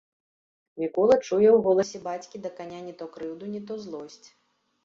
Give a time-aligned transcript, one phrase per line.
[0.83, 4.23] Мікола чуе ў голасе бацькі да каня не то крыўду, не то злосць.